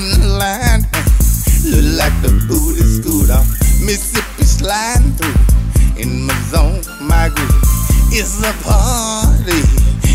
on 0.00 0.20
the 0.20 0.28
line. 0.40 0.82
Look 1.68 1.84
like 2.00 2.16
the 2.24 2.32
booty 2.48 2.84
scooter, 2.96 3.42
Mississippi 3.84 4.44
sliding 4.44 5.12
through. 5.12 6.00
In 6.00 6.26
my 6.26 6.34
zone, 6.48 6.80
my 7.00 7.28
groove. 7.28 7.60
It's 8.12 8.40
a 8.40 8.52
party 8.64 9.60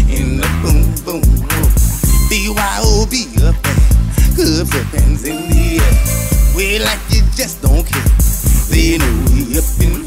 in 0.10 0.38
the 0.38 0.48
boom, 0.62 0.90
boom, 1.06 1.22
boom. 1.22 1.70
BYOB 2.30 3.14
up 3.46 3.56
there, 3.62 3.82
hooves 4.34 4.74
and 4.74 4.88
hands 4.96 5.24
in 5.24 5.38
the 5.50 5.78
air. 5.78 6.56
We 6.56 6.80
like 6.80 7.04
you 7.10 7.22
just 7.36 7.62
don't 7.62 7.86
care. 7.86 8.10
They 8.70 8.98
know 8.98 9.14
we 9.30 9.58
up 9.58 9.70
in 9.80 10.05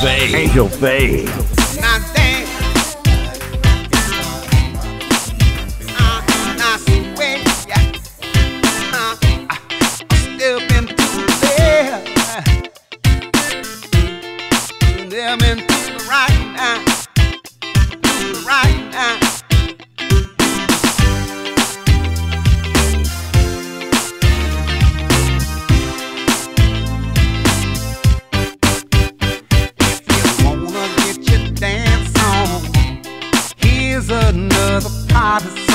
Faye. 0.00 0.34
Angel 0.34 0.68
Faye. 0.68 1.59
opposite. 35.42 35.69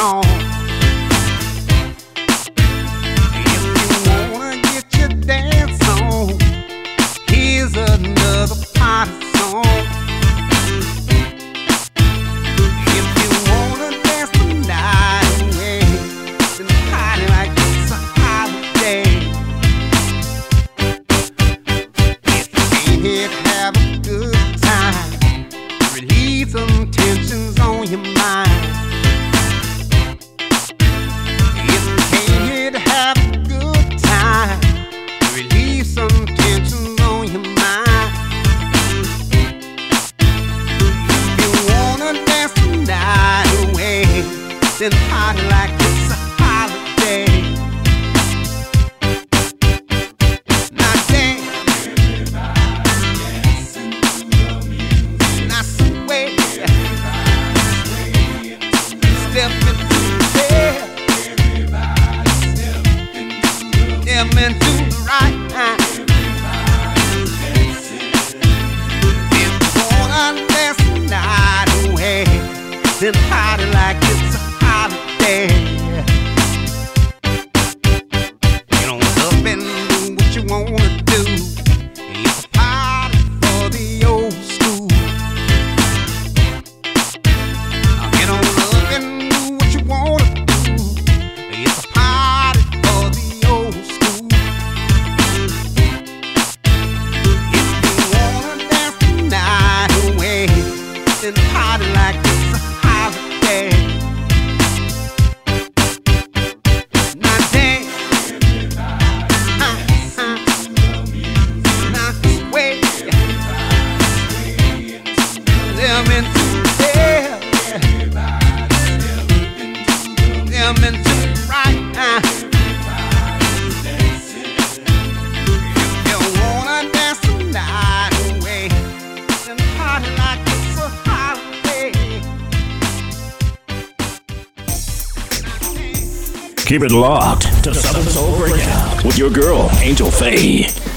Keep 136.75 136.83
it 136.83 136.91
locked 136.91 137.63
to 137.63 137.73
Southern 137.73 138.03
Soul 138.03 138.35
Breakout 138.35 139.05
with 139.05 139.17
your 139.17 139.29
girl, 139.29 139.69
Angel 139.79 140.11
Faye. 140.11 140.94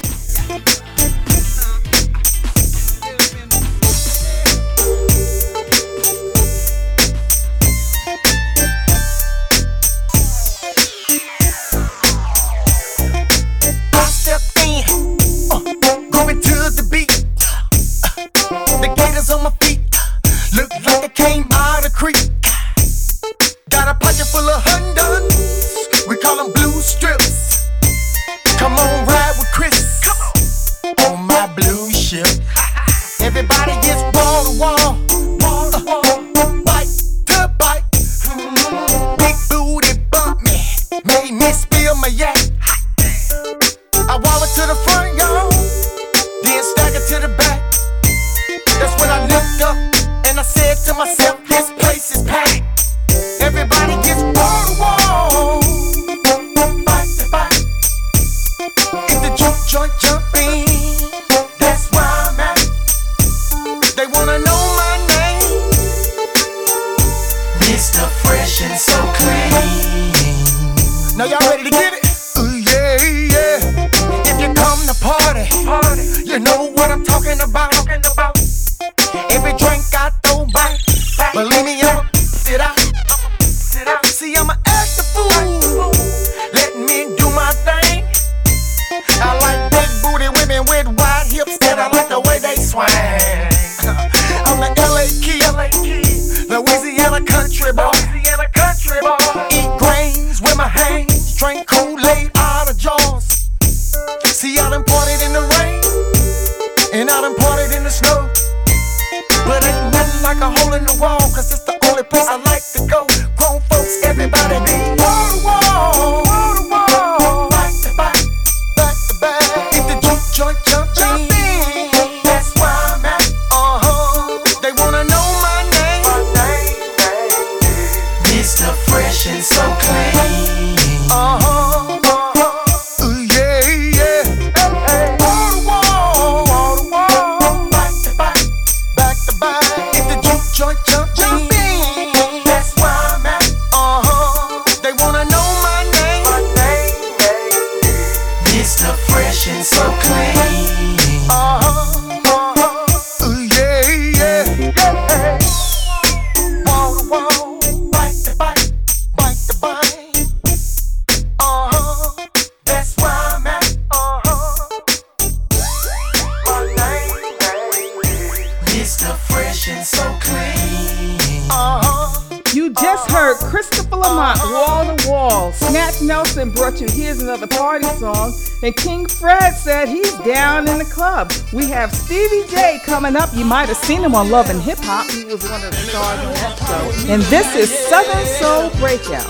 Might 183.49 183.67
have 183.67 183.77
seen 183.77 184.03
him 184.03 184.13
on 184.13 184.29
Love 184.29 184.51
and 184.51 184.61
Hip 184.61 184.77
Hop. 184.83 185.09
He 185.09 185.25
was 185.25 185.41
one 185.49 185.63
of 185.65 185.71
the 185.71 185.81
stars 185.89 186.19
on 186.21 186.33
that 186.37 186.53
show. 186.61 187.11
And 187.11 187.23
this 187.33 187.49
is 187.57 187.73
Southern 187.89 188.25
Soul 188.37 188.69
Breakout. 188.77 189.25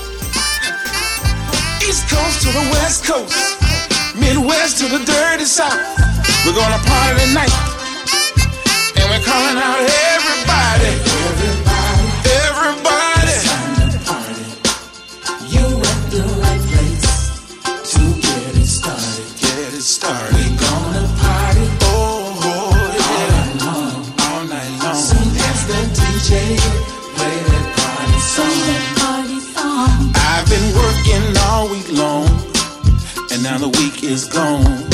East 1.80 2.04
Coast 2.12 2.44
to 2.44 2.52
the 2.52 2.68
West 2.76 3.08
Coast, 3.08 3.56
Midwest 4.20 4.76
to 4.84 4.92
the 4.92 5.00
dirty 5.08 5.48
South. 5.48 5.80
We're 6.44 6.52
gonna 6.52 6.84
party 6.84 7.16
tonight, 7.32 7.56
and 9.00 9.08
we're 9.08 9.24
calling 9.24 9.56
out 9.56 9.80
everybody. 9.88 10.20
Everybody. 10.84 11.09
And 33.40 33.44
now 33.44 33.58
the 33.58 33.72
week 33.80 34.04
is 34.04 34.24
gone. 34.28 34.84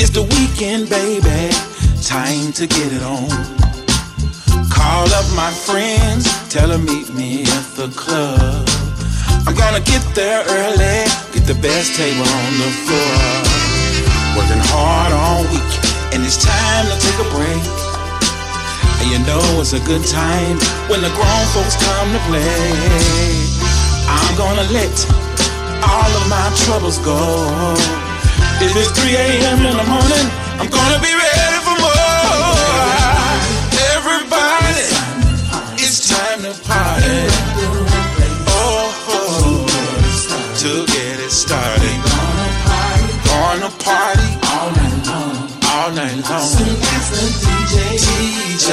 It's 0.00 0.10
the 0.10 0.24
weekend, 0.24 0.88
baby. 0.88 1.52
Time 2.00 2.52
to 2.56 2.66
get 2.66 2.88
it 2.92 3.02
on. 3.02 3.28
Call 4.72 5.08
up 5.12 5.28
my 5.36 5.52
friends, 5.52 6.24
tell 6.48 6.68
them 6.68 6.84
meet 6.84 7.12
me 7.12 7.42
at 7.42 7.66
the 7.76 7.88
club. 7.96 8.64
I'm 9.46 9.54
gonna 9.54 9.84
get 9.84 10.00
there 10.14 10.40
early, 10.40 11.04
get 11.32 11.44
the 11.44 11.58
best 11.60 11.96
table 11.96 12.24
on 12.24 12.50
the 12.64 12.70
floor. 12.86 13.20
Working 14.36 14.64
hard 14.72 15.12
all 15.12 15.44
week, 15.52 15.72
and 16.12 16.24
it's 16.24 16.40
time 16.40 16.84
to 16.88 16.96
take 16.96 17.18
a 17.20 17.28
break. 17.28 17.64
And 19.00 19.08
you 19.12 19.20
know 19.28 19.42
it's 19.60 19.74
a 19.74 19.82
good 19.84 20.04
time 20.06 20.56
when 20.88 21.00
the 21.02 21.12
grown 21.12 21.44
folks 21.52 21.76
come 21.76 22.08
to 22.08 22.20
play. 22.28 22.72
I'm 24.08 24.36
gonna 24.36 24.64
let 24.72 25.29
all 25.82 26.10
of 26.20 26.26
my 26.28 26.48
troubles 26.64 26.98
go. 26.98 27.16
If 28.60 28.76
it's 28.76 28.90
3 28.92 29.16
a.m. 29.16 29.58
in 29.66 29.76
the 29.76 29.86
morning, 29.88 30.26
I'm 30.60 30.68
gonna 30.68 31.00
be 31.00 31.12
ready 31.12 31.58
for 31.66 31.76
more. 31.80 32.60
Everybody, 33.96 34.86
it's 35.82 36.08
time 36.08 36.42
to 36.44 36.52
party. 36.68 37.20
Oh, 38.48 39.66
to 40.62 40.72
get 40.86 41.20
it 41.26 41.30
started. 41.30 41.98
Gonna 43.24 43.70
party 43.82 44.28
All 44.52 44.70
night 44.70 45.06
long. 45.08 45.36
all 45.72 45.90
night 45.92 46.20
long. 46.28 46.44
Soon 46.44 46.76
as 46.96 47.06
the 47.10 47.22
DJ 47.42 47.74
DJ, 48.04 48.68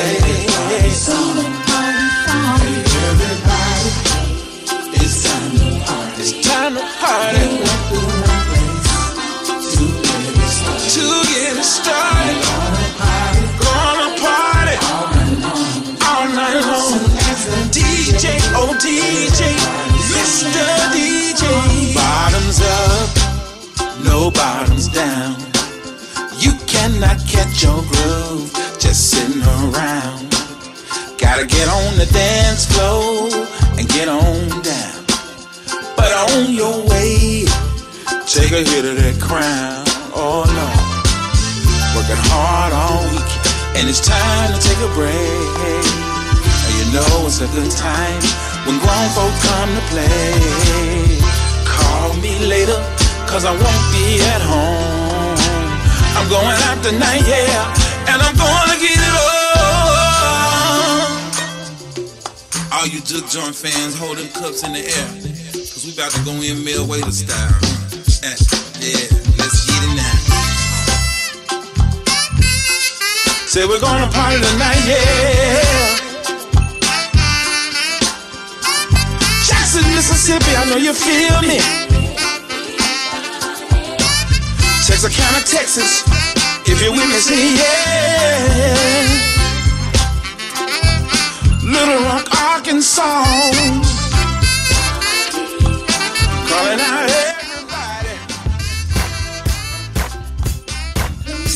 started. 7.17 7.49
To 10.93 11.05
get 11.31 11.57
it 11.57 11.63
started, 11.63 12.37
Gonna 13.61 14.09
party 14.21 14.77
all 16.05 16.27
night 16.37 16.61
long. 16.69 16.99
DJ, 17.73 18.25
oh 18.59 18.73
DJ, 18.85 19.41
Mr. 20.13 20.65
DJ. 20.93 21.43
Bottoms 21.95 22.59
up, 22.77 23.09
no 24.05 24.29
bottoms 24.29 24.87
down. 24.87 25.35
You 26.37 26.53
cannot 26.67 27.17
catch 27.25 27.63
your 27.63 27.81
groove 27.91 28.51
just 28.79 29.09
sitting 29.11 29.41
around. 29.41 30.29
Gotta 31.17 31.45
get 31.47 31.67
on 31.67 31.97
the 31.97 32.07
dance 32.13 32.65
floor 32.71 33.29
and 33.77 33.87
get 33.89 34.07
on 34.07 34.61
down. 34.61 34.96
On 36.17 36.49
your 36.49 36.81
way, 36.89 37.45
take 38.25 38.49
a 38.49 38.65
hit 38.65 38.85
of 38.89 38.97
that 38.97 39.21
crown. 39.21 39.85
Oh 40.17 40.41
no, 40.49 40.67
working 41.93 42.17
hard 42.25 42.73
all 42.73 43.05
week, 43.13 43.31
and 43.77 43.85
it's 43.85 44.01
time 44.01 44.49
to 44.49 44.57
take 44.57 44.81
a 44.81 44.89
break. 44.97 45.13
And 45.13 46.73
you 46.73 46.89
know 46.89 47.29
it's 47.29 47.37
a 47.45 47.49
good 47.53 47.69
time 47.69 48.17
when 48.65 48.81
grown 48.81 49.07
folk 49.13 49.29
come 49.45 49.69
to 49.77 49.83
play. 49.93 51.21
Call 51.69 52.17
me 52.17 52.33
later, 52.49 52.81
cause 53.29 53.45
I 53.45 53.53
won't 53.53 53.85
be 53.93 54.17
at 54.17 54.41
home. 54.41 55.37
I'm 56.17 56.25
going 56.33 56.57
out 56.65 56.81
tonight, 56.81 57.29
yeah, 57.29 58.09
and 58.09 58.17
I'm 58.25 58.33
gonna 58.33 58.77
get 58.81 58.97
it 58.97 59.15
on. 59.21 59.37
All 62.73 62.89
you 62.89 63.05
Juke 63.05 63.29
Joint 63.29 63.53
fans, 63.53 63.93
hold 63.93 64.17
them 64.17 64.33
cups 64.33 64.65
in 64.65 64.73
the 64.73 64.81
air, 64.81 65.36
we 65.87 65.93
about 65.93 66.11
to 66.11 66.19
go 66.25 66.31
in 66.31 66.57
Millwater 66.67 67.11
style. 67.13 67.55
Eh, 68.23 68.35
Yeah, 68.83 69.07
let's 69.39 69.65
get 69.67 69.83
it 69.87 69.93
now. 69.95 70.17
Say 73.47 73.65
we're 73.65 73.79
gonna 73.79 74.11
party 74.11 74.37
tonight, 74.37 74.83
yeah. 74.83 75.95
Jackson, 79.47 79.83
Mississippi, 79.95 80.51
I 80.57 80.65
know 80.69 80.75
you 80.77 80.93
feel 80.93 81.39
me. 81.47 81.59
Texarkana, 84.85 85.39
Texas, 85.47 86.03
if 86.67 86.81
you're 86.81 86.91
with 86.91 87.07
me, 87.07 87.19
say 87.19 87.55
yeah. 87.55 89.07
Little 91.63 92.03
Rock, 92.03 92.27
Arkansas, 92.41 93.23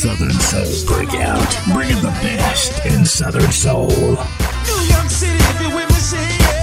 Southern 0.01 0.31
Soul 0.31 0.95
Breakout, 0.95 1.57
bringing 1.73 2.01
the 2.01 2.09
best 2.23 2.85
in 2.85 3.05
Southern 3.05 3.51
Soul. 3.51 3.87
New 3.87 4.81
York 4.89 5.09
City, 5.09 5.37
if 5.37 5.61
you 5.61 5.75
with 5.75 5.89
me, 5.89 5.95
say 5.95 6.37
yeah. 6.39 6.60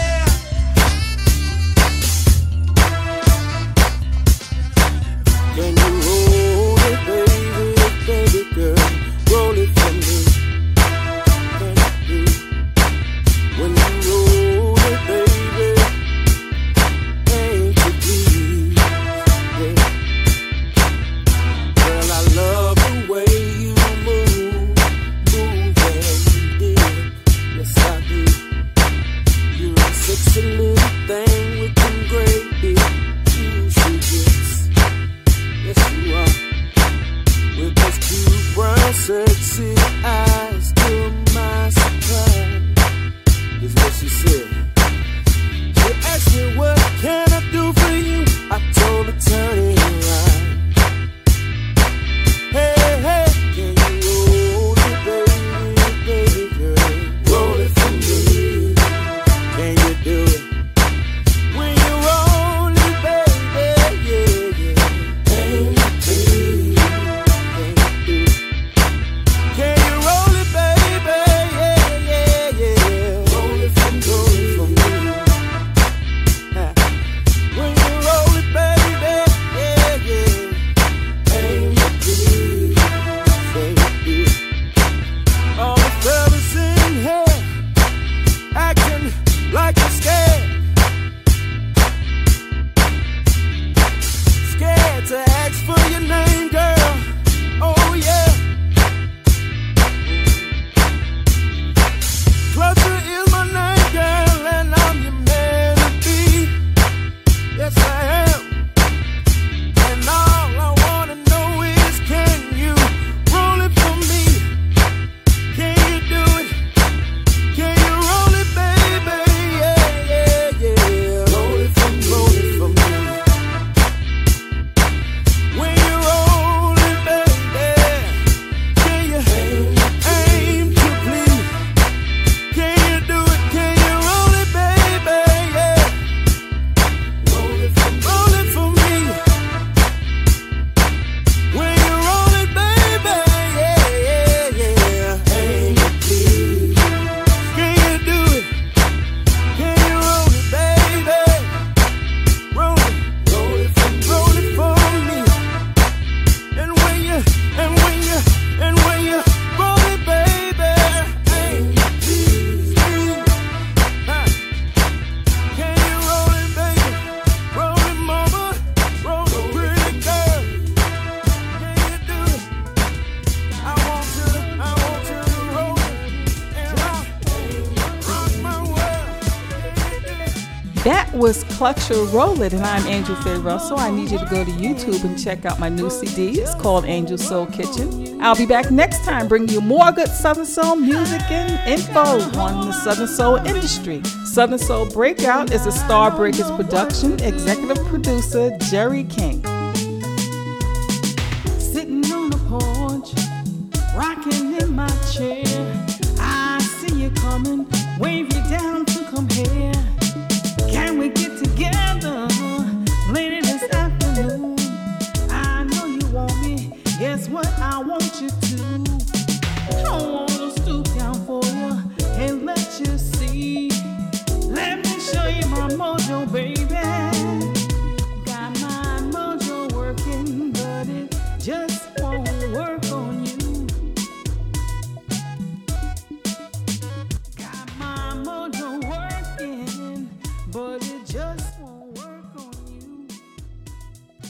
Clutcher 181.59 182.13
Roll 182.13 182.41
It, 182.43 182.53
and 182.53 182.65
I'm 182.65 182.87
Angel 182.87 183.17
Faye 183.17 183.35
Russell. 183.35 183.81
I 183.81 183.91
need 183.91 184.13
you 184.13 184.19
to 184.21 184.27
go 184.27 184.45
to 184.45 184.51
YouTube 184.53 185.03
and 185.03 185.21
check 185.21 185.45
out 185.45 185.59
my 185.59 185.69
new 185.69 185.91
CD. 185.91 186.39
It's 186.39 186.55
called 186.55 186.85
Angel 186.85 187.19
Soul 187.19 187.47
Kitchen. 187.47 188.23
I'll 188.23 188.37
be 188.37 188.47
back 188.47 188.71
next 188.71 189.05
time 189.05 189.27
bringing 189.27 189.49
you 189.49 189.61
more 189.61 189.91
good 189.91 190.07
Southern 190.07 190.47
Soul 190.47 190.77
music 190.77 191.21
and 191.33 191.69
info 191.69 192.21
on 192.39 192.69
the 192.69 192.73
Southern 192.73 193.09
Soul 193.09 193.39
industry. 193.39 194.05
Southern 194.25 194.61
Soul 194.61 194.87
Breakout 194.87 195.53
is 195.53 195.67
a 195.67 195.71
Starbreakers 195.71 196.55
production, 196.57 197.15
executive 197.25 197.85
producer 197.87 198.57
Jerry 198.71 199.03
King. 199.03 199.45